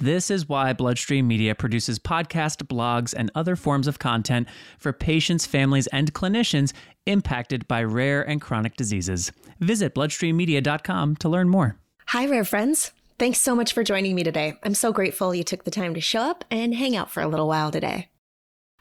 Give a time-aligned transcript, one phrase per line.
[0.00, 4.48] This is why Bloodstream Media produces podcasts, blogs, and other forms of content
[4.78, 6.72] for patients, families, and clinicians
[7.06, 9.30] impacted by rare and chronic diseases.
[9.60, 11.76] Visit bloodstreammedia.com to learn more.
[12.08, 12.92] Hi, rare friends.
[13.18, 14.54] Thanks so much for joining me today.
[14.64, 17.28] I'm so grateful you took the time to show up and hang out for a
[17.28, 18.08] little while today.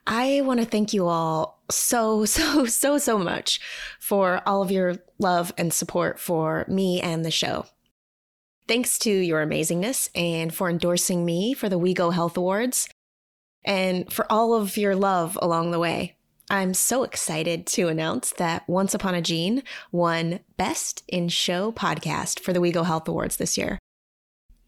[0.08, 3.59] I want to thank you all so, so, so, so much
[4.00, 7.66] for all of your love and support for me and the show.
[8.67, 12.88] Thanks to your amazingness and for endorsing me for the WeGo Health Awards
[13.66, 16.16] and for all of your love along the way.
[16.50, 22.39] I'm so excited to announce that Once Upon a Gene won Best in Show Podcast
[22.39, 23.80] for the WeGo Health Awards this year.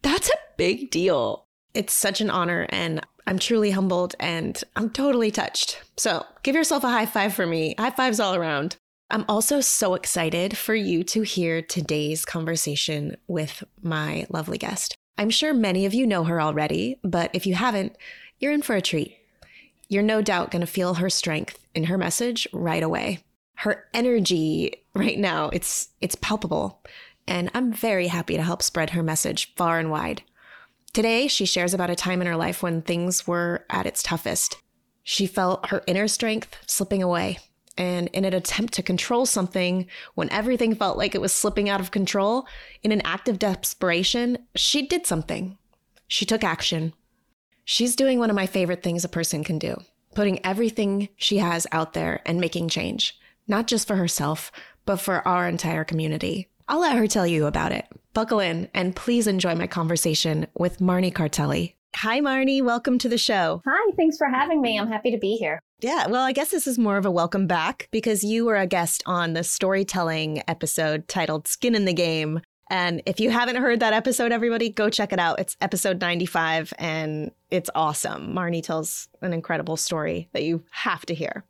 [0.02, 1.46] That's a big deal.
[1.74, 5.82] It's such an honor, and I'm truly humbled and I'm totally touched.
[5.98, 7.76] So give yourself a high five for me.
[7.78, 8.78] High fives all around.
[9.12, 14.98] I'm also so excited for you to hear today's conversation with my lovely guest.
[15.18, 17.96] I'm sure many of you know her already, but if you haven't,
[18.40, 19.16] you're in for a treat.
[19.88, 23.24] You're no doubt going to feel her strength in her message right away.
[23.58, 26.82] Her energy right now, it's it's palpable,
[27.28, 30.24] and I'm very happy to help spread her message far and wide.
[30.94, 34.58] Today, she shares about a time in her life when things were at its toughest.
[35.04, 37.38] She felt her inner strength slipping away
[37.78, 41.80] and in an attempt to control something when everything felt like it was slipping out
[41.82, 42.48] of control,
[42.84, 45.58] in an act of desperation, she did something.
[46.08, 46.94] She took action.
[47.64, 49.78] She's doing one of my favorite things a person can do
[50.16, 54.52] putting everything she has out there and making change, not just for herself,
[54.86, 56.50] but for our entire community.
[56.68, 57.86] I'll let her tell you about it.
[58.14, 61.76] Buckle in and please enjoy my conversation with Marnie Cartelli.
[61.98, 62.64] Hi, Marnie.
[62.64, 63.62] Welcome to the show.
[63.68, 64.80] Hi, thanks for having me.
[64.80, 65.60] I'm happy to be here.
[65.86, 68.66] Yeah, well, I guess this is more of a welcome back because you were a
[68.66, 72.42] guest on the storytelling episode titled Skin in the Game.
[72.72, 75.40] And if you haven't heard that episode, everybody, go check it out.
[75.40, 78.34] It's episode 95 and it's awesome.
[78.34, 81.44] Marnie tells an incredible story that you have to hear.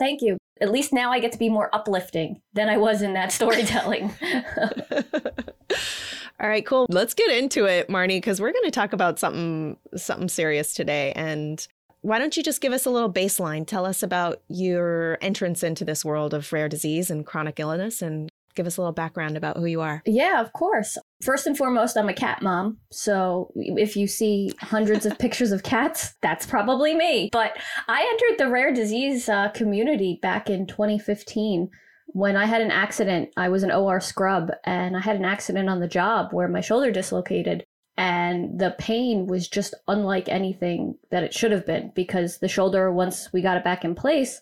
[0.00, 0.36] Thank you.
[0.60, 4.12] At least now I get to be more uplifting than I was in that storytelling.
[6.40, 6.86] All right, cool.
[6.90, 11.12] Let's get into it, Marnie, because we're going to talk about something something serious today.
[11.14, 11.64] And
[12.06, 13.66] why don't you just give us a little baseline?
[13.66, 18.30] Tell us about your entrance into this world of rare disease and chronic illness and
[18.54, 20.02] give us a little background about who you are.
[20.06, 20.96] Yeah, of course.
[21.24, 22.78] First and foremost, I'm a cat mom.
[22.92, 27.28] So if you see hundreds of pictures of cats, that's probably me.
[27.32, 27.58] But
[27.88, 31.68] I entered the rare disease uh, community back in 2015
[32.06, 33.30] when I had an accident.
[33.36, 36.60] I was an OR scrub and I had an accident on the job where my
[36.60, 42.38] shoulder dislocated and the pain was just unlike anything that it should have been because
[42.38, 44.40] the shoulder once we got it back in place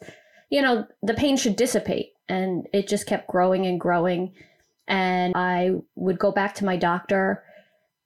[0.51, 4.33] you know the pain should dissipate and it just kept growing and growing
[4.89, 7.43] and i would go back to my doctor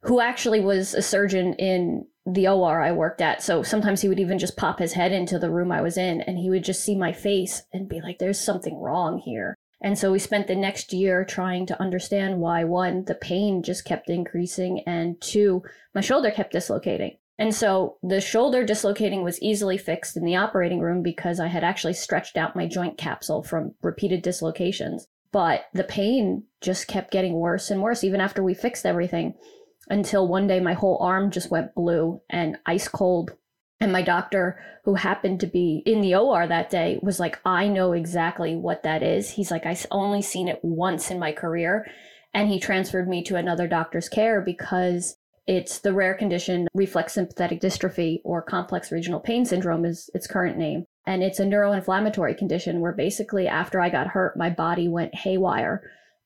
[0.02, 3.42] who actually was a surgeon in the OR I worked at.
[3.42, 6.20] So sometimes he would even just pop his head into the room I was in
[6.22, 9.56] and he would just see my face and be like, there's something wrong here.
[9.80, 13.84] And so we spent the next year trying to understand why one, the pain just
[13.84, 15.62] kept increasing, and two,
[15.94, 17.16] my shoulder kept dislocating.
[17.38, 21.62] And so the shoulder dislocating was easily fixed in the operating room because I had
[21.62, 25.06] actually stretched out my joint capsule from repeated dislocations.
[25.30, 29.34] But the pain just kept getting worse and worse, even after we fixed everything,
[29.88, 33.32] until one day my whole arm just went blue and ice cold
[33.80, 37.68] and my doctor, who happened to be in the OR that day, was like, I
[37.68, 39.30] know exactly what that is.
[39.30, 41.86] He's like, I've only seen it once in my career.
[42.34, 45.16] And he transferred me to another doctor's care because
[45.46, 50.58] it's the rare condition reflex sympathetic dystrophy or complex regional pain syndrome is its current
[50.58, 50.84] name.
[51.06, 55.82] And it's a neuroinflammatory condition where basically after I got hurt, my body went haywire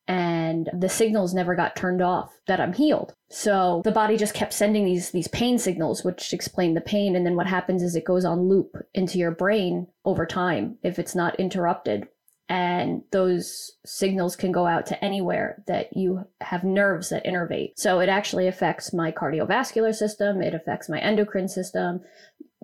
[0.09, 3.15] and the signals never got turned off that I'm healed.
[3.31, 7.25] So the body just kept sending these these pain signals which explain the pain and
[7.25, 11.15] then what happens is it goes on loop into your brain over time if it's
[11.15, 12.09] not interrupted.
[12.49, 17.73] and those signals can go out to anywhere that you have nerves that innervate.
[17.77, 22.01] So it actually affects my cardiovascular system, it affects my endocrine system,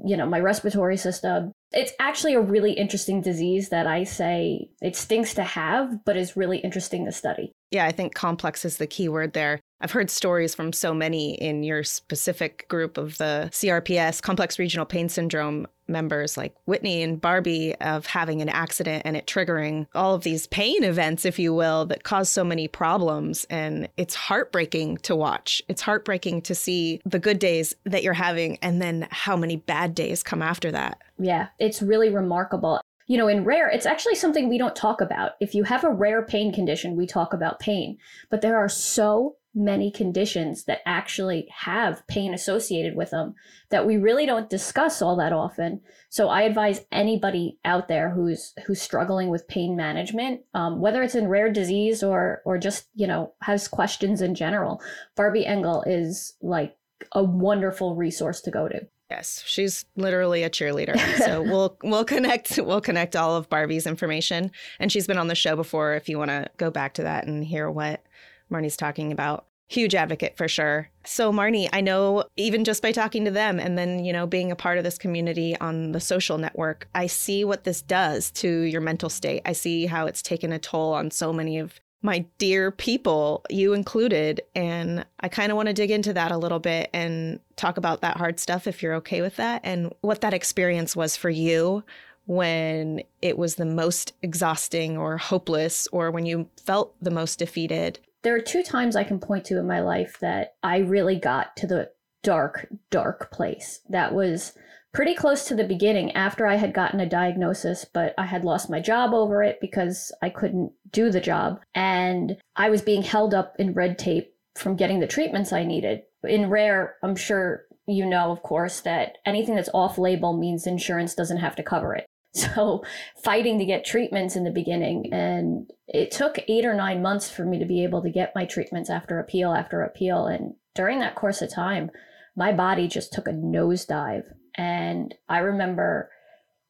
[0.05, 1.53] you know, my respiratory system.
[1.73, 6.37] It's actually a really interesting disease that I say it stinks to have, but is
[6.37, 7.53] really interesting to study.
[7.71, 9.61] Yeah, I think complex is the key word there.
[9.81, 14.87] I've heard stories from so many in your specific group of the CRPS, complex regional
[14.87, 20.15] pain syndrome members like Whitney and Barby of having an accident and it triggering all
[20.15, 23.47] of these pain events, if you will, that cause so many problems.
[23.49, 25.63] And it's heartbreaking to watch.
[25.69, 29.95] It's heartbreaking to see the good days that you're having and then how many bad
[29.95, 31.01] days come after that.
[31.19, 35.33] Yeah, it's really remarkable you know, in rare, it's actually something we don't talk about.
[35.41, 37.97] If you have a rare pain condition, we talk about pain,
[38.31, 43.35] but there are so many conditions that actually have pain associated with them
[43.71, 45.81] that we really don't discuss all that often.
[46.11, 51.15] So I advise anybody out there who's who's struggling with pain management, um, whether it's
[51.15, 54.83] in rare disease or or just you know has questions in general.
[55.17, 56.77] Barby Ingle is like
[57.13, 58.87] a wonderful resource to go to.
[59.11, 60.99] Yes, she's literally a cheerleader.
[61.19, 65.35] So we'll we'll connect we'll connect all of Barby's information, and she's been on the
[65.35, 65.95] show before.
[65.95, 68.05] If you want to go back to that and hear what
[68.51, 70.91] Marnie's talking about, huge advocate for sure.
[71.05, 74.51] So Marnie, I know even just by talking to them and then you know being
[74.51, 78.49] a part of this community on the social network, I see what this does to
[78.49, 79.41] your mental state.
[79.47, 83.73] I see how it's taken a toll on so many of my dear people, you
[83.73, 84.41] included.
[84.55, 88.03] And I kind of want to dig into that a little bit and talk about
[88.03, 91.83] that hard stuff if you're okay with that and what that experience was for you
[92.27, 97.99] when it was the most exhausting or hopeless or when you felt the most defeated.
[98.23, 101.57] There are two times I can point to in my life that I really got
[101.57, 101.91] to the
[102.23, 103.81] dark, dark place.
[103.89, 104.53] That was
[104.93, 108.71] pretty close to the beginning after I had gotten a diagnosis, but I had lost
[108.71, 111.61] my job over it because I couldn't do the job.
[111.75, 116.03] And I was being held up in red tape from getting the treatments I needed.
[116.25, 121.15] In rare, I'm sure you know, of course, that anything that's off label means insurance
[121.15, 122.07] doesn't have to cover it.
[122.35, 122.85] So
[123.25, 125.11] fighting to get treatments in the beginning.
[125.13, 128.45] And it took eight or nine months for me to be able to get my
[128.45, 130.27] treatments after appeal after appeal.
[130.27, 131.91] And during that course of time,
[132.37, 134.25] my body just took a nosedive.
[134.59, 136.11] And I remember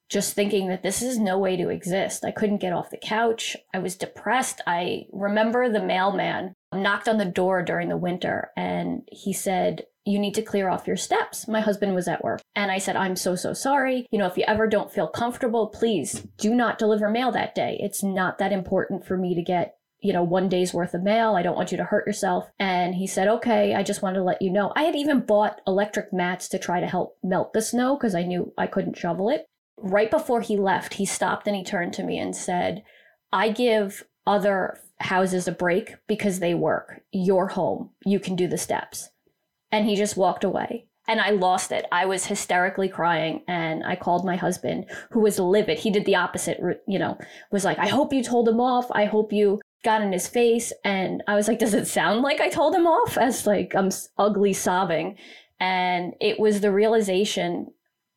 [0.09, 2.25] just thinking that this is no way to exist.
[2.25, 3.57] I couldn't get off the couch.
[3.75, 4.61] I was depressed.
[4.67, 10.19] I remember the mailman knocked on the door during the winter and he said, You
[10.19, 11.47] need to clear off your steps.
[11.47, 12.41] My husband was at work.
[12.55, 14.07] And I said, I'm so, so sorry.
[14.11, 17.79] You know, if you ever don't feel comfortable, please do not deliver mail that day.
[17.81, 21.35] It's not that important for me to get you know, one day's worth of mail.
[21.35, 22.51] I don't want you to hurt yourself.
[22.59, 24.73] And he said, okay, I just wanted to let you know.
[24.77, 28.23] I had even bought electric mats to try to help melt the snow because I
[28.23, 29.47] knew I couldn't shovel it.
[29.77, 32.85] Right before he left, he stopped and he turned to me and said,
[33.33, 37.01] I give other houses a break because they work.
[37.13, 37.91] Your home.
[38.05, 39.11] You can do the steps.
[39.71, 40.87] And he just walked away.
[41.07, 41.87] And I lost it.
[41.91, 45.79] I was hysterically crying and I called my husband, who was livid.
[45.79, 47.17] He did the opposite, you know,
[47.51, 48.87] was like, I hope you told him off.
[48.91, 52.41] I hope you got in his face and I was like, does it sound like
[52.41, 53.17] I told him off?
[53.17, 55.17] As like I'm ugly sobbing.
[55.61, 57.69] And it was the realization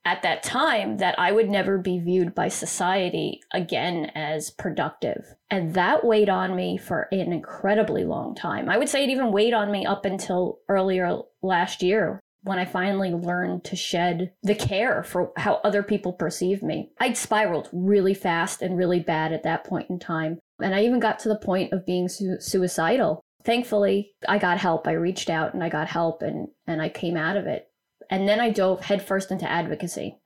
[0.04, 5.24] at that time that I would never be viewed by society again as productive.
[5.50, 8.70] And that weighed on me for an incredibly long time.
[8.70, 12.66] I would say it even weighed on me up until earlier last year when I
[12.66, 16.92] finally learned to shed the care for how other people perceive me.
[17.00, 20.40] I'd spiraled really fast and really bad at that point in time.
[20.62, 23.22] And I even got to the point of being su- suicidal.
[23.44, 24.88] Thankfully, I got help.
[24.88, 27.68] I reached out and I got help and, and I came out of it.
[28.10, 30.18] And then I dove headfirst into advocacy,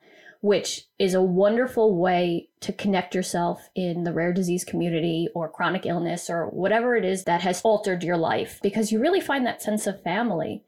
[0.41, 5.86] which is a wonderful way to connect yourself in the rare disease community or chronic
[5.86, 9.62] illness or whatever it is that has altered your life because you really find that
[9.62, 10.63] sense of family.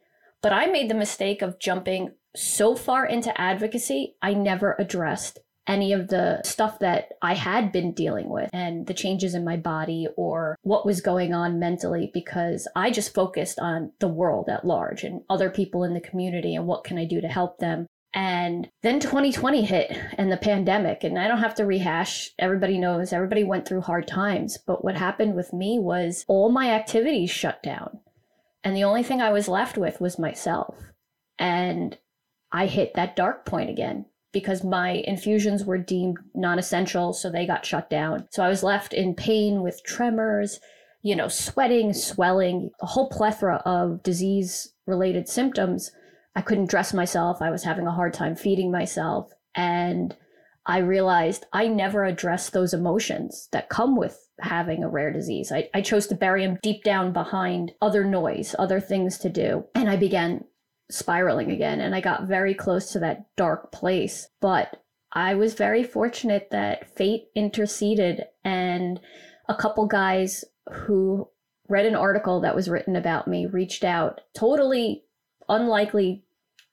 [0.47, 5.91] But I made the mistake of jumping so far into advocacy, I never addressed any
[5.91, 10.07] of the stuff that I had been dealing with and the changes in my body
[10.15, 15.03] or what was going on mentally because I just focused on the world at large
[15.03, 17.85] and other people in the community and what can I do to help them.
[18.13, 22.31] And then 2020 hit and the pandemic, and I don't have to rehash.
[22.39, 24.57] Everybody knows, everybody went through hard times.
[24.65, 27.99] But what happened with me was all my activities shut down.
[28.63, 30.75] And the only thing I was left with was myself.
[31.39, 31.97] And
[32.51, 37.45] I hit that dark point again because my infusions were deemed non essential, so they
[37.45, 38.27] got shut down.
[38.31, 40.59] So I was left in pain with tremors,
[41.01, 45.91] you know, sweating, swelling, a whole plethora of disease related symptoms.
[46.35, 47.41] I couldn't dress myself.
[47.41, 49.31] I was having a hard time feeding myself.
[49.55, 50.15] And
[50.65, 55.51] I realized I never addressed those emotions that come with having a rare disease.
[55.51, 59.65] I, I chose to bury him deep down behind other noise, other things to do.
[59.73, 60.43] And I began
[60.89, 61.81] spiraling again.
[61.81, 64.27] And I got very close to that dark place.
[64.39, 68.99] But I was very fortunate that fate interceded and
[69.49, 71.27] a couple guys who
[71.69, 75.03] read an article that was written about me reached out totally
[75.49, 76.23] unlikely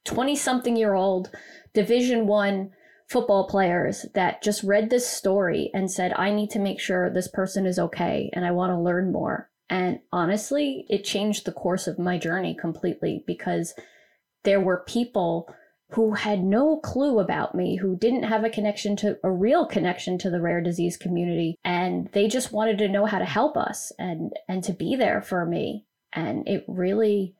[0.04, 1.30] 20 something year old
[1.72, 2.70] division 1
[3.08, 7.28] football players that just read this story and said I need to make sure this
[7.28, 9.50] person is okay and I want to learn more.
[9.70, 13.74] And honestly, it changed the course of my journey completely because
[14.44, 15.48] there were people
[15.90, 20.18] who had no clue about me, who didn't have a connection to a real connection
[20.18, 21.56] to the rare disease community.
[21.64, 25.22] And they just wanted to know how to help us and, and to be there
[25.22, 25.86] for me.
[26.12, 27.34] And it really,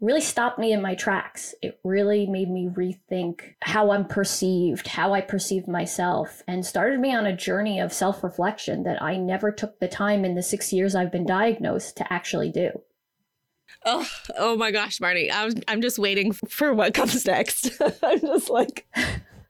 [0.00, 1.54] really stopped me in my tracks.
[1.62, 7.14] It really made me rethink how I'm perceived, how I perceive myself, and started me
[7.14, 10.72] on a journey of self reflection that I never took the time in the six
[10.72, 12.70] years I've been diagnosed to actually do.
[13.84, 15.30] Oh, oh my gosh, Marty.
[15.30, 17.70] I'm I'm just waiting for what comes next.
[18.02, 18.86] I'm just like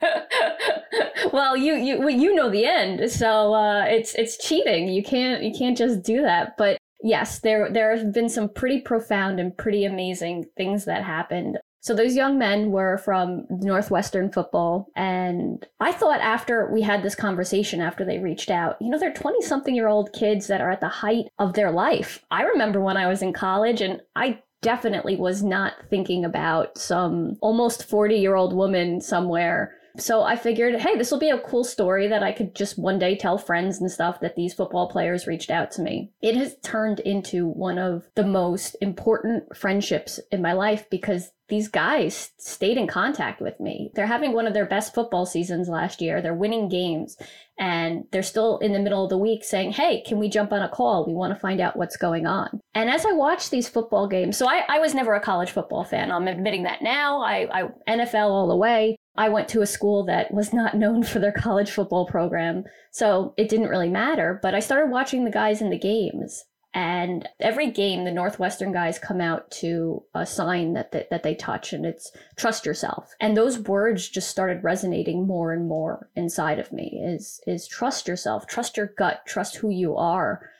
[1.32, 4.88] well, you you well, you know the end, so uh, it's it's cheating.
[4.88, 6.56] You can't you can't just do that.
[6.56, 11.58] But yes, there there have been some pretty profound and pretty amazing things that happened.
[11.80, 14.88] So those young men were from Northwestern football.
[14.96, 19.12] And I thought after we had this conversation, after they reached out, you know, they're
[19.12, 22.24] 20 something year old kids that are at the height of their life.
[22.30, 27.36] I remember when I was in college and I definitely was not thinking about some
[27.40, 31.64] almost 40 year old woman somewhere so I figured, hey, this will be a cool
[31.64, 35.26] story that I could just one day tell friends and stuff that these football players
[35.26, 36.12] reached out to me.
[36.22, 41.68] It has turned into one of the most important friendships in my life because these
[41.68, 43.90] guys stayed in contact with me.
[43.94, 46.20] They're having one of their best football seasons last year.
[46.20, 47.16] They're winning games
[47.58, 50.62] and they're still in the middle of the week saying, Hey, can we jump on
[50.62, 51.06] a call?
[51.06, 52.60] We want to find out what's going on.
[52.74, 55.84] And as I watch these football games, so I, I was never a college football
[55.84, 56.12] fan.
[56.12, 57.22] I'm admitting that now.
[57.22, 58.96] I, I NFL all the way.
[59.18, 62.64] I went to a school that was not known for their college football program.
[62.90, 64.38] So it didn't really matter.
[64.42, 66.44] But I started watching the guys in the games
[66.74, 71.34] and every game, the Northwestern guys come out to a sign that, that, that they
[71.34, 73.10] touch, and it's trust yourself.
[73.20, 77.00] And those words just started resonating more and more inside of me.
[77.02, 80.50] Is is trust yourself, trust your gut, trust who you are.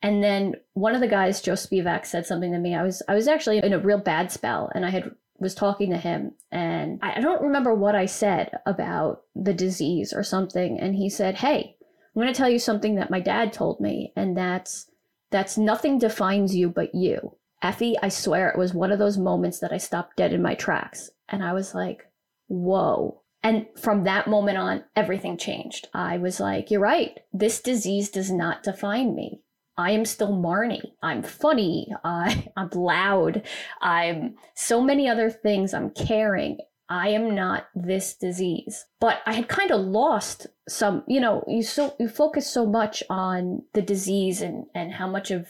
[0.00, 2.74] And then one of the guys, Joe Spivak, said something to me.
[2.74, 5.90] I was I was actually in a real bad spell, and I had was talking
[5.90, 10.78] to him, and I don't remember what I said about the disease or something.
[10.78, 14.12] And he said, "Hey, I'm going to tell you something that my dad told me,
[14.16, 14.90] and that's."
[15.30, 17.36] That's nothing defines you but you.
[17.60, 20.54] Effie, I swear it was one of those moments that I stopped dead in my
[20.54, 21.10] tracks.
[21.28, 22.06] And I was like,
[22.46, 23.20] whoa.
[23.42, 25.88] And from that moment on, everything changed.
[25.92, 27.18] I was like, you're right.
[27.32, 29.42] This disease does not define me.
[29.78, 30.92] I am still Marnie.
[31.02, 31.88] I'm funny.
[32.04, 33.44] I, I'm loud.
[33.80, 35.72] I'm so many other things.
[35.72, 36.58] I'm caring.
[36.88, 38.86] I am not this disease.
[39.00, 43.02] But I had kind of lost some, you know, you so you focus so much
[43.08, 45.46] on the disease and and how much of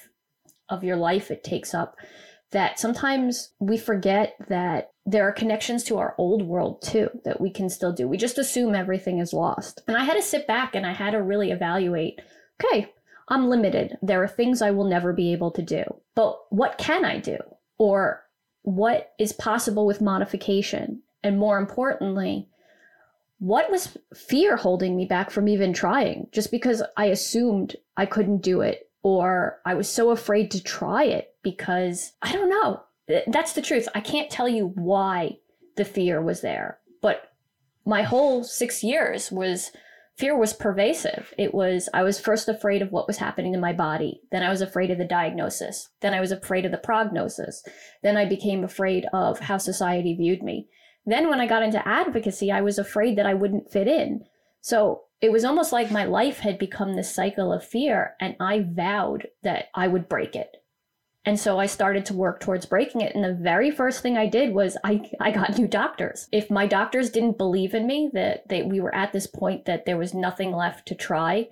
[0.68, 1.96] of your life it takes up
[2.50, 7.50] that sometimes we forget that there are connections to our old world too that we
[7.50, 8.06] can still do.
[8.06, 9.82] We just assume everything is lost.
[9.86, 12.20] And I had to sit back and I had to really evaluate,
[12.62, 12.92] okay,
[13.28, 13.98] I'm limited.
[14.02, 15.84] There are things I will never be able to do.
[16.14, 17.38] But what can I do?
[17.78, 18.24] Or
[18.62, 21.02] what is possible with modification?
[21.22, 22.48] And more importantly,
[23.38, 26.28] what was fear holding me back from even trying?
[26.32, 31.04] Just because I assumed I couldn't do it, or I was so afraid to try
[31.04, 32.82] it because I don't know.
[33.28, 33.88] That's the truth.
[33.94, 35.38] I can't tell you why
[35.76, 37.32] the fear was there, but
[37.86, 39.70] my whole six years was
[40.18, 41.32] fear was pervasive.
[41.38, 44.20] It was, I was first afraid of what was happening in my body.
[44.32, 45.88] Then I was afraid of the diagnosis.
[46.00, 47.62] Then I was afraid of the prognosis.
[48.02, 50.68] Then I became afraid of how society viewed me.
[51.06, 54.24] Then when I got into advocacy, I was afraid that I wouldn't fit in.
[54.60, 58.66] So it was almost like my life had become this cycle of fear, and I
[58.68, 60.56] vowed that I would break it.
[61.24, 63.14] And so I started to work towards breaking it.
[63.14, 66.28] And the very first thing I did was I, I got new doctors.
[66.32, 69.84] If my doctors didn't believe in me, that they, we were at this point that
[69.84, 71.48] there was nothing left to try,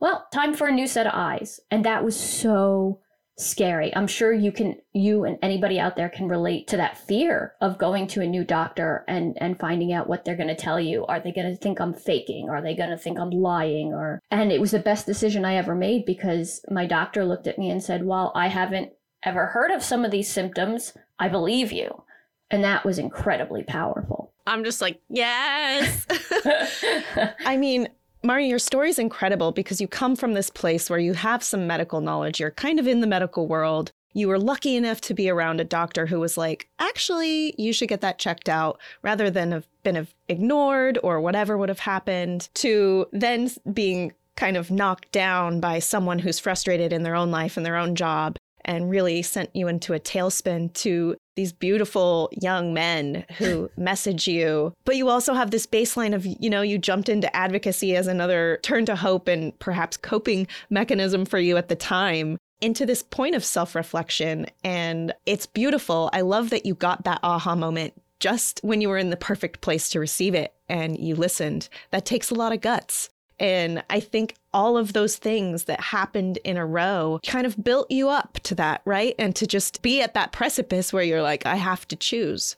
[0.00, 1.60] well, time for a new set of eyes.
[1.70, 3.00] And that was so
[3.40, 3.94] scary.
[3.96, 7.78] I'm sure you can you and anybody out there can relate to that fear of
[7.78, 11.06] going to a new doctor and and finding out what they're going to tell you.
[11.06, 12.48] Are they going to think I'm faking?
[12.50, 15.54] Are they going to think I'm lying or and it was the best decision I
[15.54, 19.70] ever made because my doctor looked at me and said, "Well, I haven't ever heard
[19.70, 22.02] of some of these symptoms, I believe you."
[22.50, 24.32] And that was incredibly powerful.
[24.46, 26.06] I'm just like, "Yes."
[27.46, 27.88] I mean,
[28.22, 31.66] Marnie, your story is incredible because you come from this place where you have some
[31.66, 32.38] medical knowledge.
[32.38, 33.92] You're kind of in the medical world.
[34.12, 37.88] You were lucky enough to be around a doctor who was like, actually, you should
[37.88, 43.06] get that checked out rather than have been ignored or whatever would have happened, to
[43.12, 47.64] then being kind of knocked down by someone who's frustrated in their own life and
[47.64, 53.24] their own job and really sent you into a tailspin to these beautiful young men
[53.38, 54.74] who message you.
[54.84, 58.58] But you also have this baseline of, you know, you jumped into advocacy as another
[58.62, 63.34] turn to hope and perhaps coping mechanism for you at the time into this point
[63.34, 64.46] of self reflection.
[64.64, 66.10] And it's beautiful.
[66.12, 69.62] I love that you got that aha moment just when you were in the perfect
[69.62, 71.68] place to receive it and you listened.
[71.90, 73.08] That takes a lot of guts.
[73.38, 77.90] And I think all of those things that happened in a row kind of built
[77.90, 79.14] you up to that, right?
[79.18, 82.56] And to just be at that precipice where you're like, I have to choose.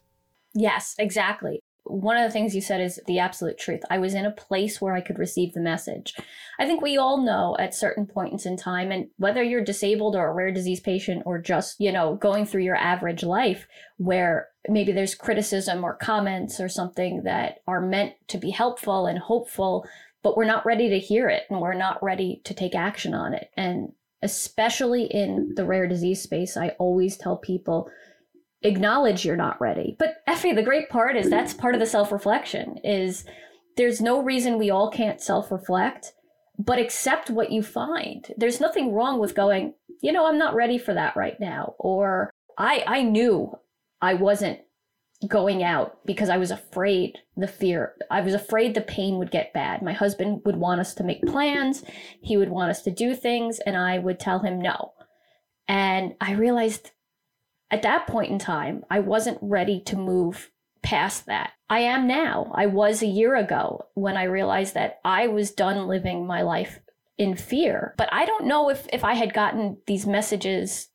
[0.55, 1.61] Yes, exactly.
[1.85, 3.81] One of the things you said is the absolute truth.
[3.91, 6.15] I was in a place where I could receive the message.
[6.61, 10.29] I think we all know at certain points in time, and whether you're disabled or
[10.29, 14.93] a rare disease patient or just, you know, going through your average life, where maybe
[14.93, 19.85] there's criticism or comments or something that are meant to be helpful and hopeful
[20.23, 23.35] but we're not ready to hear it and we're not ready to take action on
[23.35, 23.51] it.
[23.57, 27.91] And especially in the rare disease space, I always tell people
[28.63, 29.97] acknowledge you're not ready.
[29.99, 33.25] But Effie, the great part is that's part of the self-reflection is
[33.77, 36.13] there's no reason we all can't self-reflect,
[36.59, 38.33] but accept what you find.
[38.37, 42.31] There's nothing wrong with going, you know, I'm not ready for that right now or
[42.57, 43.53] I I knew
[44.01, 44.61] I wasn't
[45.29, 47.95] going out because I was afraid the fear.
[48.11, 49.83] I was afraid the pain would get bad.
[49.83, 51.85] My husband would want us to make plans,
[52.21, 54.93] he would want us to do things, and I would tell him no.
[55.69, 56.91] And I realized
[57.71, 60.51] at that point in time, I wasn't ready to move
[60.83, 61.53] past that.
[61.71, 62.53] I am now.
[62.55, 66.81] I was a year ago when I realized that I was done living my life
[67.17, 67.95] in fear.
[67.97, 70.89] But I don't know if if I had gotten these messages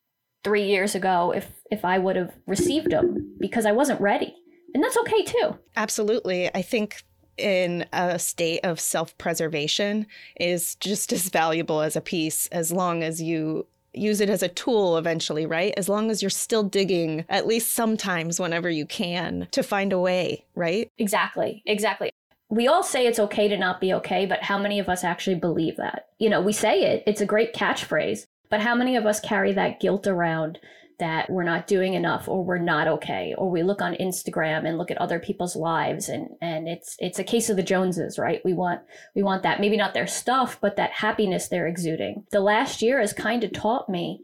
[0.47, 4.35] 3 years ago if if I would have received them because I wasn't ready.
[4.73, 5.57] And that's okay too.
[5.75, 6.49] Absolutely.
[6.55, 7.03] I think
[7.37, 10.07] in a state of self-preservation
[10.39, 14.47] is just as valuable as a piece as long as you use it as a
[14.47, 15.73] tool eventually, right?
[15.77, 19.99] As long as you're still digging at least sometimes whenever you can to find a
[19.99, 20.89] way, right?
[20.97, 21.63] Exactly.
[21.65, 22.09] Exactly.
[22.49, 25.35] We all say it's okay to not be okay, but how many of us actually
[25.35, 26.07] believe that?
[26.17, 29.53] You know, we say it, it's a great catchphrase, but how many of us carry
[29.53, 30.59] that guilt around
[30.99, 34.77] that we're not doing enough or we're not okay or we look on Instagram and
[34.77, 38.41] look at other people's lives and and it's it's a case of the Joneses, right?
[38.43, 38.81] We want
[39.15, 42.23] we want that maybe not their stuff but that happiness they're exuding.
[42.31, 44.21] The last year has kind of taught me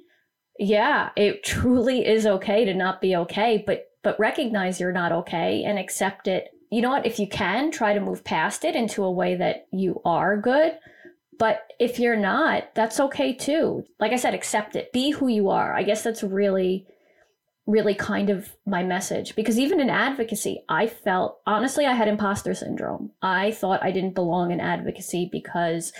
[0.59, 5.63] yeah, it truly is okay to not be okay, but but recognize you're not okay
[5.63, 6.49] and accept it.
[6.71, 7.05] You know what?
[7.05, 10.73] If you can, try to move past it into a way that you are good
[11.43, 13.83] but if you're not, that's okay too.
[13.99, 14.93] Like I said, accept it.
[14.93, 15.75] Be who you are.
[15.75, 16.87] I guess that's really,
[17.65, 19.35] really kind of my message.
[19.35, 23.11] Because even in advocacy, I felt, honestly, I had imposter syndrome.
[23.21, 25.91] I thought I didn't belong in advocacy because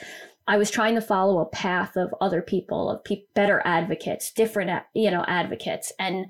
[0.48, 4.84] I was trying to follow a path of other people, of pe- better advocates, different,
[4.94, 5.92] you know, advocates.
[6.00, 6.28] And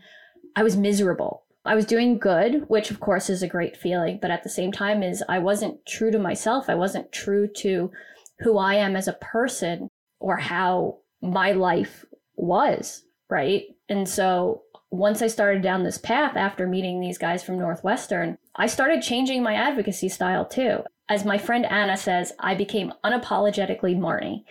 [0.55, 1.43] I was miserable.
[1.65, 4.71] I was doing good, which of course is a great feeling, but at the same
[4.71, 6.67] time is I wasn't true to myself.
[6.67, 7.91] I wasn't true to
[8.39, 13.63] who I am as a person or how my life was, right?
[13.89, 18.67] And so once I started down this path after meeting these guys from Northwestern, I
[18.67, 20.83] started changing my advocacy style too.
[21.09, 24.43] As my friend Anna says, I became unapologetically Marnie.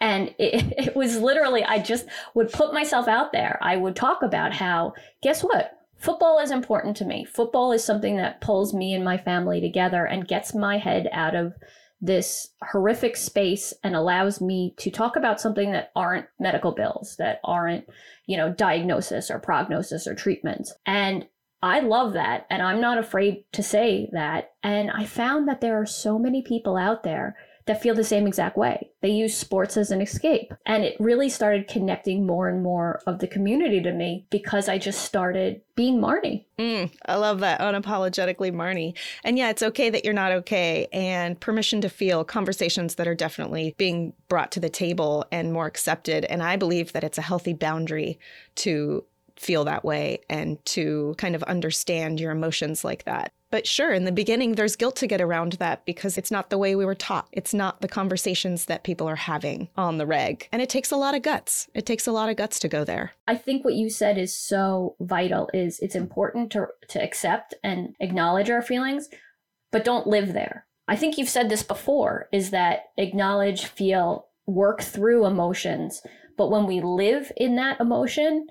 [0.00, 3.58] And it, it was literally, I just would put myself out there.
[3.62, 5.72] I would talk about how, guess what?
[5.96, 7.24] Football is important to me.
[7.24, 11.34] Football is something that pulls me and my family together and gets my head out
[11.34, 11.54] of
[12.00, 17.40] this horrific space and allows me to talk about something that aren't medical bills, that
[17.42, 17.86] aren't,
[18.26, 20.72] you know, diagnosis or prognosis or treatments.
[20.86, 21.26] And
[21.60, 22.46] I love that.
[22.50, 24.52] And I'm not afraid to say that.
[24.62, 27.36] And I found that there are so many people out there
[27.68, 28.90] that feel the same exact way.
[29.02, 30.52] They use sports as an escape.
[30.66, 34.78] And it really started connecting more and more of the community to me because I
[34.78, 36.46] just started being Marnie.
[36.58, 38.96] Mm, I love that unapologetically Marnie.
[39.22, 43.14] And yeah, it's okay that you're not okay and permission to feel conversations that are
[43.14, 46.24] definitely being brought to the table and more accepted.
[46.24, 48.18] And I believe that it's a healthy boundary
[48.56, 49.04] to
[49.36, 53.30] feel that way and to kind of understand your emotions like that.
[53.50, 56.58] But sure, in the beginning, there's guilt to get around that because it's not the
[56.58, 57.28] way we were taught.
[57.32, 60.48] It's not the conversations that people are having on the reg.
[60.52, 61.68] And it takes a lot of guts.
[61.74, 63.12] It takes a lot of guts to go there.
[63.26, 67.94] I think what you said is so vital is it's important to, to accept and
[68.00, 69.08] acknowledge our feelings,
[69.70, 70.66] but don't live there.
[70.86, 76.02] I think you've said this before is that acknowledge, feel, work through emotions.
[76.36, 78.48] But when we live in that emotion,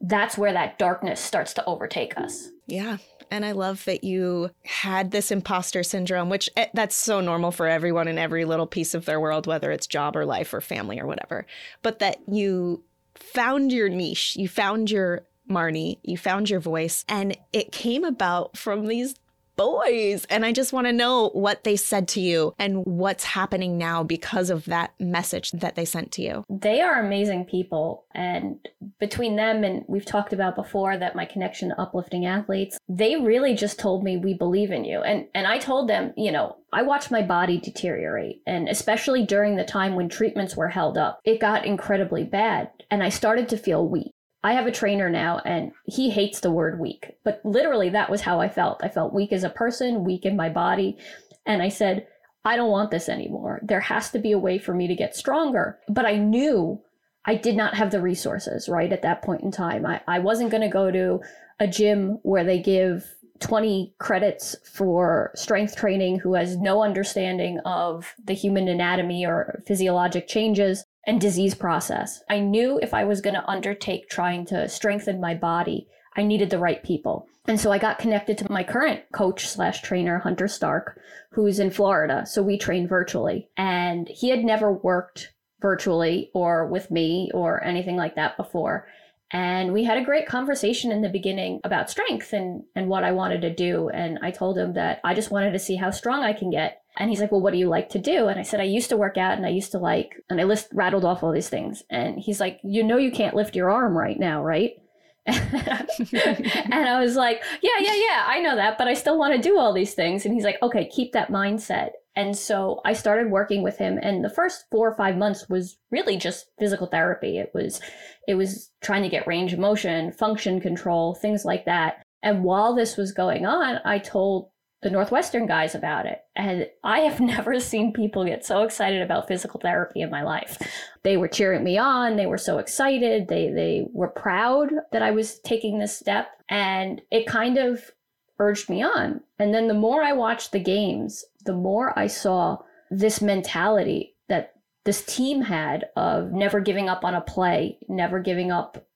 [0.00, 2.50] that's where that darkness starts to overtake us.
[2.66, 2.98] Yeah.
[3.30, 7.66] And I love that you had this imposter syndrome, which eh, that's so normal for
[7.66, 11.00] everyone in every little piece of their world, whether it's job or life or family
[11.00, 11.46] or whatever.
[11.82, 12.82] But that you
[13.14, 18.56] found your niche, you found your Marnie, you found your voice, and it came about
[18.56, 19.14] from these
[19.58, 20.24] boys.
[20.30, 24.02] And I just want to know what they said to you and what's happening now
[24.02, 26.44] because of that message that they sent to you.
[26.48, 28.04] They are amazing people.
[28.14, 28.58] And
[28.98, 33.54] between them and we've talked about before that my connection to uplifting athletes, they really
[33.54, 35.02] just told me we believe in you.
[35.02, 39.56] And and I told them, you know, I watched my body deteriorate and especially during
[39.56, 43.56] the time when treatments were held up, it got incredibly bad and I started to
[43.56, 44.12] feel weak.
[44.42, 48.20] I have a trainer now and he hates the word weak, but literally that was
[48.20, 48.80] how I felt.
[48.82, 50.96] I felt weak as a person, weak in my body.
[51.44, 52.06] And I said,
[52.44, 53.60] I don't want this anymore.
[53.62, 55.78] There has to be a way for me to get stronger.
[55.88, 56.80] But I knew
[57.24, 59.84] I did not have the resources, right, at that point in time.
[59.84, 61.20] I, I wasn't going to go to
[61.58, 63.04] a gym where they give
[63.40, 70.28] 20 credits for strength training who has no understanding of the human anatomy or physiologic
[70.28, 72.22] changes and disease process.
[72.28, 76.50] I knew if I was going to undertake trying to strengthen my body, I needed
[76.50, 77.26] the right people.
[77.46, 81.70] And so I got connected to my current coach slash trainer, Hunter Stark, who's in
[81.70, 82.26] Florida.
[82.26, 83.48] So we train virtually.
[83.56, 88.86] And he had never worked virtually or with me or anything like that before.
[89.30, 93.12] And we had a great conversation in the beginning about strength and, and what I
[93.12, 93.88] wanted to do.
[93.90, 96.82] And I told him that I just wanted to see how strong I can get.
[96.98, 98.28] And he's like, Well, what do you like to do?
[98.28, 100.44] And I said, I used to work out and I used to like, and I
[100.44, 101.82] list rattled off all these things.
[101.90, 104.72] And he's like, You know, you can't lift your arm right now, right?
[105.26, 109.40] and I was like, Yeah, yeah, yeah, I know that, but I still want to
[109.40, 110.24] do all these things.
[110.24, 111.90] And he's like, Okay, keep that mindset.
[112.16, 115.78] And so I started working with him and the first 4 or 5 months was
[115.92, 117.38] really just physical therapy.
[117.38, 117.80] It was
[118.26, 122.02] it was trying to get range of motion, function control, things like that.
[122.22, 124.50] And while this was going on, I told
[124.82, 126.20] the Northwestern guys about it.
[126.36, 130.58] And I have never seen people get so excited about physical therapy in my life.
[131.02, 132.16] They were cheering me on.
[132.16, 133.28] They were so excited.
[133.28, 136.28] They, they were proud that I was taking this step.
[136.48, 137.90] And it kind of
[138.38, 139.20] urged me on.
[139.38, 142.58] And then the more I watched the games, the more I saw
[142.90, 148.52] this mentality that this team had of never giving up on a play, never giving
[148.52, 148.86] up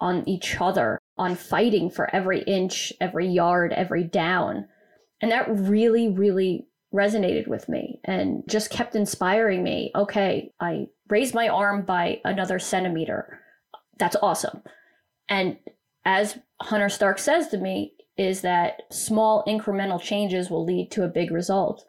[0.00, 4.66] on each other, on fighting for every inch, every yard, every down
[5.22, 9.90] and that really, really resonated with me and just kept inspiring me.
[9.94, 13.38] Okay, I raised my arm by another centimeter.
[13.98, 14.62] That's awesome.
[15.28, 15.56] And
[16.04, 21.08] as Hunter Stark says to me, is that small incremental changes will lead to a
[21.08, 21.84] big result.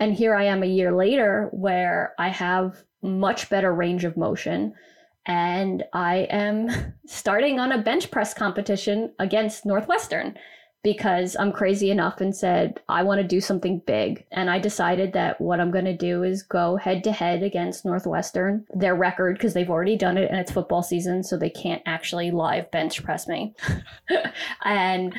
[0.00, 4.72] And here I am a year later where I have much better range of motion
[5.26, 10.38] and I am starting on a bench press competition against Northwestern
[10.86, 14.24] because I'm crazy enough and said, I want to do something big.
[14.30, 17.84] And I decided that what I'm going to do is go head to head against
[17.84, 21.82] Northwestern, their record, because they've already done it and it's football season, so they can't
[21.86, 23.52] actually live bench press me.
[24.64, 25.12] and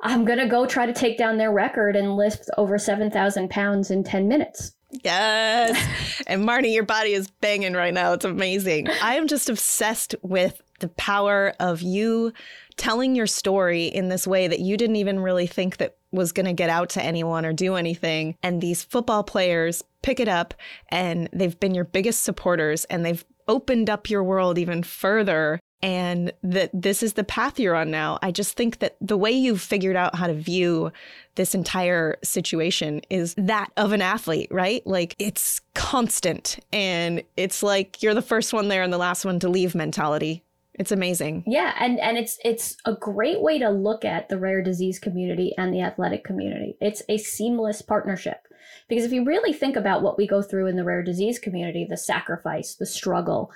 [0.00, 3.92] I'm going to go try to take down their record and lift over 7,000 pounds
[3.92, 4.72] in 10 minutes.
[5.04, 6.24] Yes.
[6.26, 8.12] and Marnie, your body is banging right now.
[8.14, 8.88] It's amazing.
[8.88, 12.32] I am just obsessed with the power of you
[12.80, 16.46] telling your story in this way that you didn't even really think that was going
[16.46, 18.34] to get out to anyone or do anything.
[18.42, 20.54] And these football players pick it up
[20.88, 26.32] and they've been your biggest supporters and they've opened up your world even further and
[26.42, 28.18] that this is the path you're on now.
[28.22, 30.90] I just think that the way you've figured out how to view
[31.34, 34.86] this entire situation is that of an athlete, right?
[34.86, 39.38] Like it's constant and it's like you're the first one there and the last one
[39.40, 40.44] to leave mentality.
[40.80, 41.44] It's amazing.
[41.46, 45.52] Yeah, and and it's it's a great way to look at the rare disease community
[45.58, 46.78] and the athletic community.
[46.80, 48.48] It's a seamless partnership.
[48.88, 51.86] Because if you really think about what we go through in the rare disease community,
[51.86, 53.50] the sacrifice, the struggle,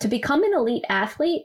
[0.00, 1.42] to become an elite athlete,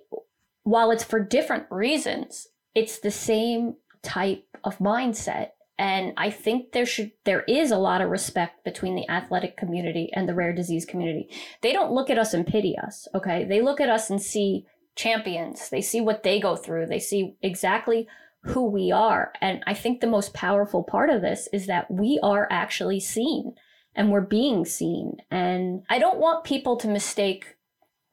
[0.64, 6.86] while it's for different reasons, it's the same type of mindset and i think there
[6.86, 10.86] should there is a lot of respect between the athletic community and the rare disease
[10.86, 11.30] community
[11.62, 14.66] they don't look at us and pity us okay they look at us and see
[14.96, 15.70] champions.
[15.70, 16.88] They see what they go through.
[16.88, 18.08] They see exactly
[18.44, 19.34] who we are.
[19.42, 23.54] And I think the most powerful part of this is that we are actually seen
[23.96, 25.18] and we're being seen.
[25.30, 27.56] And I don't want people to mistake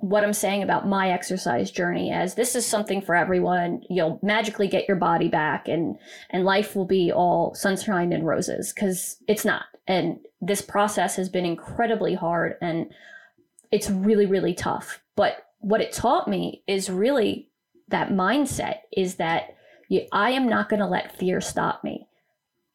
[0.00, 3.82] what I'm saying about my exercise journey as this is something for everyone.
[3.90, 5.96] You'll magically get your body back and
[6.30, 9.64] and life will be all sunshine and roses cuz it's not.
[9.88, 12.92] And this process has been incredibly hard and
[13.72, 15.02] it's really, really tough.
[15.16, 17.48] But what it taught me is really
[17.88, 19.56] that mindset is that
[19.88, 22.06] you, I am not going to let fear stop me.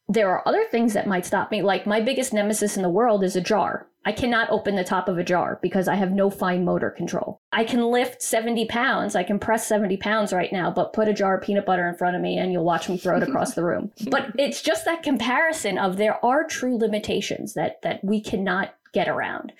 [0.10, 1.62] There are other things that might stop me.
[1.62, 3.88] Like my biggest nemesis in the world is a jar.
[4.06, 7.40] I cannot open the top of a jar because I have no fine motor control.
[7.54, 9.16] I can lift 70 pounds.
[9.16, 11.96] I can press 70 pounds right now, but put a jar of peanut butter in
[11.96, 13.92] front of me and you'll watch me throw it across the room.
[14.10, 19.08] But it's just that comparison of there are true limitations that, that we cannot get
[19.08, 19.54] around.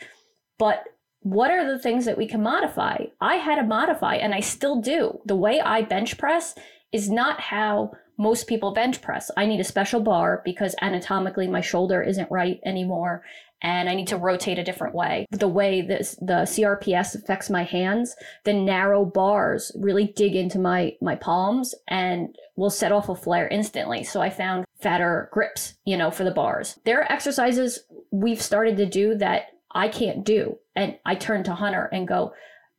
[0.58, 0.84] But
[1.24, 3.06] what are the things that we can modify?
[3.20, 5.20] I had to modify and I still do.
[5.26, 6.56] The way I bench press
[6.92, 9.32] is not how most people bench press.
[9.36, 13.24] I need a special bar because anatomically my shoulder isn't right anymore
[13.62, 15.26] and I need to rotate a different way.
[15.32, 20.96] The way this, the CRPS affects my hands, the narrow bars really dig into my,
[21.02, 24.04] my palms and will set off a flare instantly.
[24.04, 26.78] So I found fatter grips, you know, for the bars.
[26.84, 27.80] There are exercises
[28.12, 30.60] we've started to do that I can't do.
[30.76, 32.34] And I turn to Hunter and go,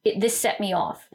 [0.04, 1.08] this set me off.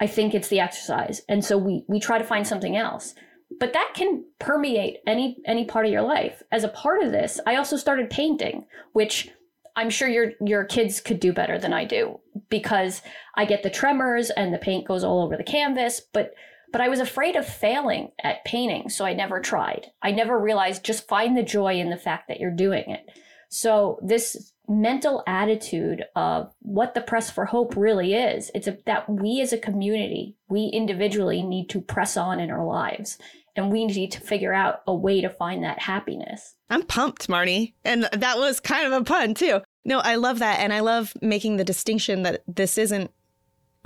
[0.00, 1.22] I think it's the exercise.
[1.28, 3.14] And so we, we try to find something else.
[3.58, 6.42] But that can permeate any any part of your life.
[6.50, 9.30] As a part of this, I also started painting, which
[9.76, 12.18] I'm sure your your kids could do better than I do
[12.48, 13.02] because
[13.36, 16.34] I get the tremors and the paint goes all over the canvas, but
[16.72, 19.92] but I was afraid of failing at painting, so I never tried.
[20.02, 23.06] I never realized just find the joy in the fact that you're doing it.
[23.48, 28.50] So this mental attitude of what the press for hope really is.
[28.54, 32.64] It's a, that we as a community, we individually need to press on in our
[32.64, 33.18] lives
[33.54, 36.54] and we need to figure out a way to find that happiness.
[36.68, 37.72] I'm pumped, Marnie.
[37.84, 39.62] And that was kind of a pun too.
[39.84, 40.60] No, I love that.
[40.60, 43.10] And I love making the distinction that this isn't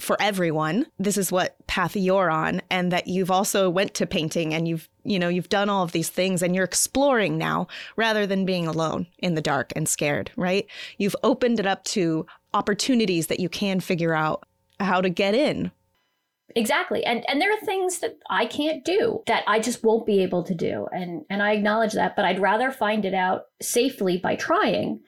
[0.00, 0.86] for everyone.
[0.98, 4.88] This is what path you're on and that you've also went to painting and you've,
[5.04, 8.66] you know, you've done all of these things and you're exploring now rather than being
[8.66, 10.66] alone in the dark and scared, right?
[10.98, 14.44] You've opened it up to opportunities that you can figure out
[14.80, 15.70] how to get in.
[16.56, 17.04] Exactly.
[17.04, 20.42] And and there are things that I can't do that I just won't be able
[20.44, 20.88] to do.
[20.90, 25.00] And and I acknowledge that, but I'd rather find it out safely by trying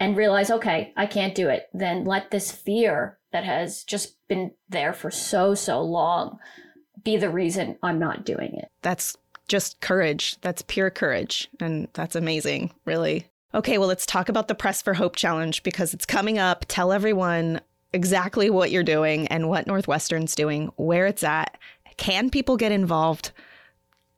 [0.00, 4.52] and realize, okay, I can't do it, than let this fear that has just been
[4.68, 6.38] there for so, so long
[7.04, 8.70] be the reason I'm not doing it.
[8.82, 9.16] That's
[9.48, 10.36] just courage.
[10.40, 11.48] That's pure courage.
[11.60, 13.26] And that's amazing, really.
[13.54, 16.66] Okay, well, let's talk about the Press for Hope Challenge because it's coming up.
[16.68, 17.60] Tell everyone
[17.92, 21.56] exactly what you're doing and what Northwestern's doing, where it's at.
[21.96, 23.32] Can people get involved?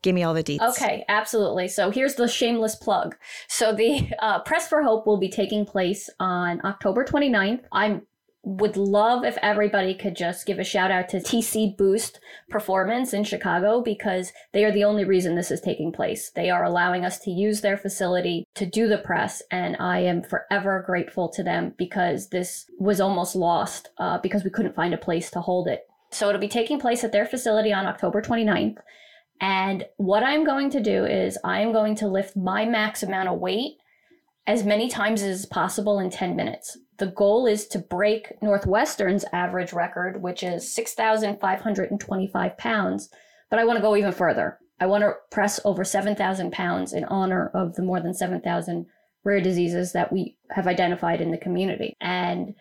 [0.03, 0.77] Give me all the details.
[0.77, 1.69] Okay, absolutely.
[1.69, 3.17] So here's the shameless plug.
[3.49, 7.63] So the uh, Press for Hope will be taking place on October 29th.
[7.71, 8.03] I'm
[8.43, 13.23] would love if everybody could just give a shout out to TC Boost Performance in
[13.23, 16.31] Chicago because they are the only reason this is taking place.
[16.31, 20.23] They are allowing us to use their facility to do the press, and I am
[20.23, 24.99] forever grateful to them because this was almost lost uh, because we couldn't find a
[24.99, 25.87] place to hold it.
[26.11, 28.79] So it'll be taking place at their facility on October 29th.
[29.41, 33.29] And what I'm going to do is I am going to lift my max amount
[33.29, 33.79] of weight
[34.47, 36.77] as many times as possible in 10 minutes.
[36.99, 43.09] The goal is to break Northwestern's average record, which is 6,525 pounds.
[43.49, 44.59] But I want to go even further.
[44.81, 48.87] I want to press over 7,000 pounds in honor of the more than 7,000
[49.25, 51.97] rare diseases that we have identified in the community.
[52.01, 52.55] And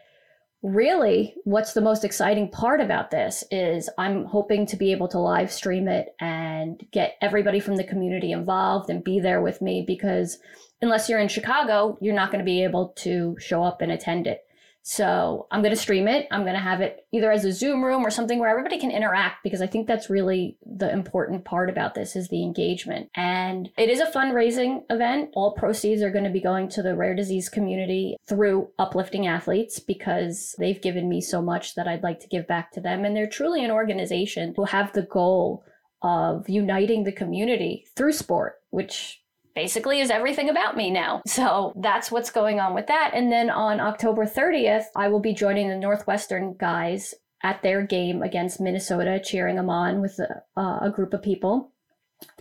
[0.61, 5.19] really, what's the most exciting part about this is I'm hoping to be able to
[5.19, 9.85] live stream it and get everybody from the community involved and be there with me
[9.87, 10.37] because
[10.81, 14.27] unless you're in Chicago, you're not going to be able to show up and attend
[14.27, 14.41] it.
[14.81, 16.27] So I'm going to stream it.
[16.31, 18.91] I'm going to have it either as a Zoom room or something where everybody can
[18.91, 23.09] interact because I think that's really the important part about this is the engagement.
[23.13, 25.29] And it is a fundraising event.
[25.33, 29.79] All proceeds are going to be going to the rare disease community through uplifting athletes
[29.79, 33.03] because they've given me so much that I'd like to give back to them.
[33.03, 35.63] And they're truly an organization who have the goal
[36.01, 39.18] of uniting the community through sport, which
[39.55, 41.21] basically is everything about me now.
[41.25, 43.11] So that's what's going on with that.
[43.13, 48.21] And then on October 30th, I will be joining the Northwestern guys at their game
[48.21, 51.71] against Minnesota, cheering them on with a, uh, a group of people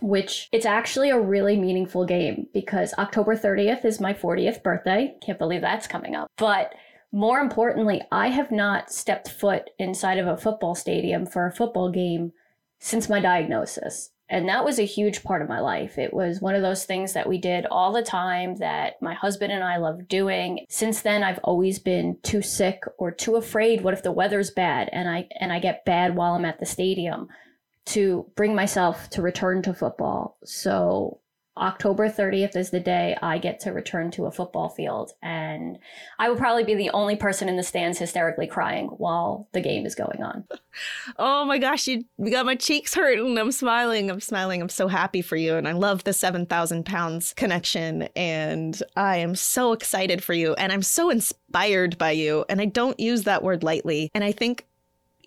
[0.01, 5.15] which it's actually a really meaningful game because October 30th is my 40th birthday.
[5.25, 6.27] Can't believe that's coming up.
[6.37, 6.73] But
[7.11, 11.89] more importantly, I have not stepped foot inside of a football stadium for a football
[11.89, 12.33] game
[12.79, 14.11] since my diagnosis.
[14.29, 15.97] And that was a huge part of my life.
[15.97, 19.51] It was one of those things that we did all the time that my husband
[19.51, 20.65] and I loved doing.
[20.69, 23.81] Since then, I've always been too sick or too afraid.
[23.81, 26.65] What if the weather's bad and I and I get bad while I'm at the
[26.65, 27.27] stadium
[27.89, 30.37] to bring myself to return to football.
[30.43, 31.19] So
[31.59, 35.11] October 30th is the day I get to return to a football field.
[35.21, 35.77] And
[36.17, 39.85] I will probably be the only person in the stands hysterically crying while the game
[39.85, 40.45] is going on.
[41.17, 43.37] Oh my gosh, you got my cheeks hurting.
[43.37, 44.09] I'm smiling.
[44.09, 44.61] I'm smiling.
[44.61, 45.55] I'm so happy for you.
[45.55, 48.03] And I love the 7,000 pounds connection.
[48.15, 50.53] And I am so excited for you.
[50.53, 52.45] And I'm so inspired by you.
[52.47, 54.09] And I don't use that word lightly.
[54.13, 54.67] And I think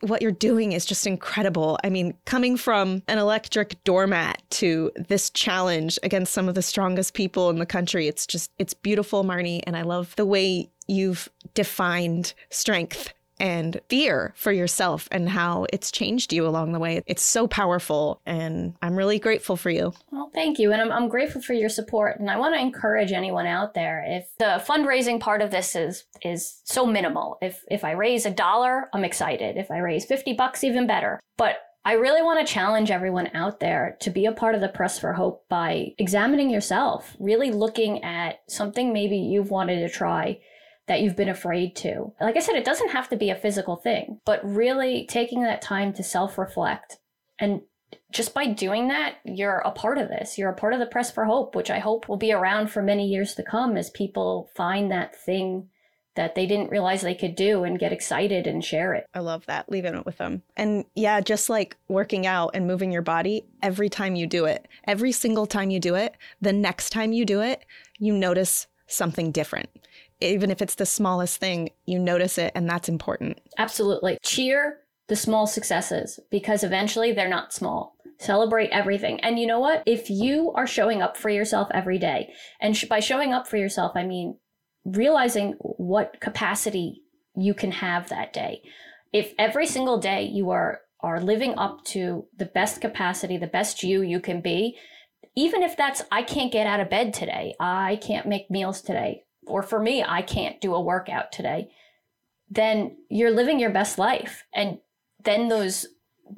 [0.03, 1.79] what you're doing is just incredible.
[1.85, 7.15] I mean, coming from an electric doormat to this challenge against some of the strongest
[7.15, 9.63] people in the country, it's just, it's beautiful, Marnie.
[9.67, 13.13] And I love the way you've defined strength
[13.43, 17.03] and fear for yourself and how it's changed you along the way.
[17.07, 19.93] It's so powerful, and I'm really grateful for you.
[20.13, 20.73] Well, thank you.
[20.73, 22.21] And I'm, I'm grateful for your support.
[22.21, 26.05] And I want to encourage anyone out there if the fundraising part of this is
[26.23, 27.37] is so minimal.
[27.43, 29.57] If if I raise a dollar, I'm excited.
[29.57, 31.19] If I raise 50 bucks, even better.
[31.37, 34.69] But I really want to challenge everyone out there to be a part of the
[34.69, 40.39] Press for Hope by examining yourself, really looking at something maybe you've wanted to try
[40.89, 42.13] that you've been afraid to.
[42.21, 45.63] Like I said, it doesn't have to be a physical thing, but really taking that
[45.63, 46.99] time to self reflect.
[47.39, 47.63] And
[48.11, 50.39] just by doing that, you're a part of this.
[50.39, 52.83] You're a part of the Press for Hope, which I hope will be around for
[52.83, 55.69] many years to come as people find that thing
[56.15, 59.07] that they didn't realize they could do and get excited and share it.
[59.15, 60.43] I love that, leaving it with them.
[60.59, 64.69] And yeah, just like working out and moving your body, every time you do it,
[64.85, 67.65] every single time you do it, the next time you do it,
[67.99, 69.71] you notice something different
[70.23, 73.41] even if it's the smallest thing, you notice it and that's important.
[73.59, 74.19] Absolutely.
[74.23, 77.97] Cheer the small successes because eventually they're not small.
[78.19, 79.21] Celebrate everything.
[79.21, 79.83] And you know what?
[79.85, 83.57] If you are showing up for yourself every day, and sh- by showing up for
[83.57, 84.39] yourself, I mean
[84.85, 87.03] realizing what capacity
[87.37, 88.63] you can have that day.
[89.13, 93.83] If every single day you are are living up to the best capacity, the best
[93.83, 94.79] you you can be,
[95.35, 99.25] even if that's I can't get out of bed today, I can't make meals today,
[99.47, 101.71] or for me, I can't do a workout today,
[102.51, 104.45] then you're living your best life.
[104.55, 104.79] And
[105.25, 105.87] then those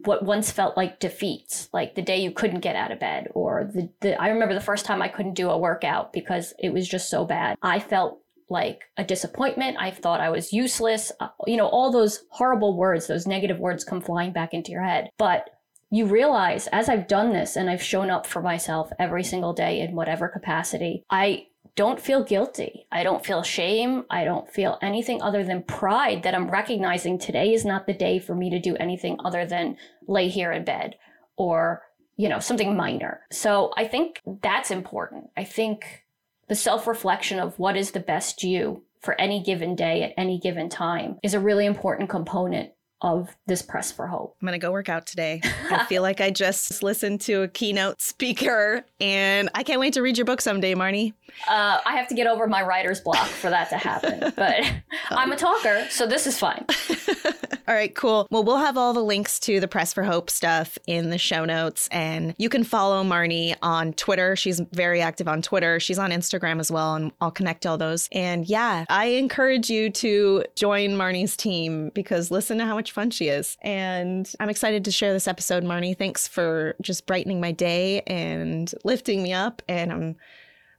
[0.04, 3.70] what once felt like defeats, like the day you couldn't get out of bed, or
[3.72, 6.88] the, the I remember the first time I couldn't do a workout because it was
[6.88, 7.56] just so bad.
[7.62, 9.76] I felt like a disappointment.
[9.78, 11.12] I thought I was useless.
[11.20, 14.82] Uh, you know, all those horrible words, those negative words come flying back into your
[14.82, 15.10] head.
[15.18, 15.50] But
[15.90, 19.80] you realize as I've done this and I've shown up for myself every single day
[19.80, 22.86] in whatever capacity, I don't feel guilty.
[22.92, 24.04] I don't feel shame.
[24.08, 28.18] I don't feel anything other than pride that I'm recognizing today is not the day
[28.18, 30.94] for me to do anything other than lay here in bed
[31.36, 31.82] or,
[32.16, 33.22] you know, something minor.
[33.32, 35.30] So I think that's important.
[35.36, 36.04] I think
[36.48, 40.38] the self reflection of what is the best you for any given day at any
[40.38, 44.36] given time is a really important component of this press for hope.
[44.40, 45.40] I'm going to go work out today.
[45.70, 50.02] I feel like I just listened to a keynote speaker and I can't wait to
[50.02, 51.12] read your book someday, Marnie.
[51.48, 54.60] Uh, I have to get over my writer's block for that to happen, but
[55.10, 56.64] I'm a talker, so this is fine.
[57.68, 58.26] all right, cool.
[58.30, 61.44] Well, we'll have all the links to the Press for Hope stuff in the show
[61.44, 64.36] notes and you can follow Marnie on Twitter.
[64.36, 65.78] She's very active on Twitter.
[65.80, 68.08] She's on Instagram as well and I'll connect all those.
[68.12, 73.10] And yeah, I encourage you to join Marnie's team because listen to how much fun
[73.10, 73.56] she is.
[73.62, 75.96] And I'm excited to share this episode, Marnie.
[75.96, 79.62] Thanks for just brightening my day and lifting me up.
[79.68, 80.16] And I'm,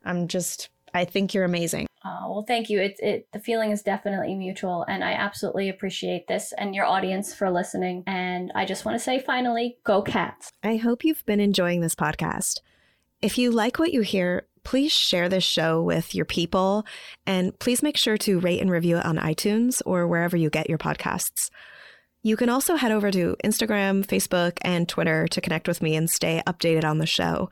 [0.03, 1.87] I'm just, I think you're amazing.
[2.07, 2.79] Oh, well, thank you.
[2.79, 7.33] It, it, the feeling is definitely mutual, and I absolutely appreciate this and your audience
[7.33, 8.03] for listening.
[8.05, 10.51] And I just want to say, finally, go cats.
[10.63, 12.59] I hope you've been enjoying this podcast.
[13.23, 16.85] If you like what you hear, please share this show with your people,
[17.25, 20.69] and please make sure to rate and review it on iTunes or wherever you get
[20.69, 21.49] your podcasts.
[22.25, 26.09] You can also head over to Instagram, Facebook, and Twitter to connect with me and
[26.09, 27.51] stay updated on the show.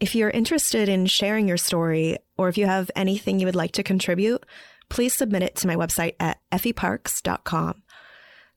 [0.00, 3.72] If you're interested in sharing your story, or if you have anything you would like
[3.72, 4.46] to contribute,
[4.88, 7.82] please submit it to my website at effieparks.com.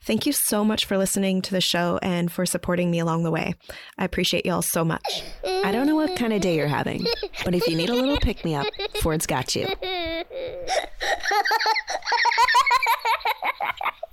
[0.01, 3.31] Thank you so much for listening to the show and for supporting me along the
[3.31, 3.55] way.
[3.97, 5.23] I appreciate y'all so much.
[5.45, 7.05] I don't know what kind of day you're having,
[7.43, 8.67] but if you need a little pick me up,
[9.01, 9.67] Ford's got you.